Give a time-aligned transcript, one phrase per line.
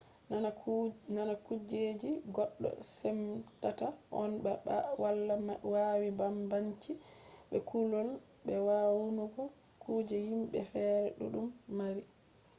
[1.13, 3.87] nana kuje je goddo semtata
[4.21, 5.35] on ba:wala
[5.71, 6.91] wani banbanci
[7.49, 8.09] be kulol
[8.45, 9.43] be wayanugo
[9.83, 12.03] kuje himbe feere dudum mari